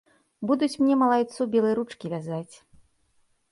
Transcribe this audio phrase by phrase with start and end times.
[0.51, 2.55] Будуць мне, малайцу, белы ручкі вязаць.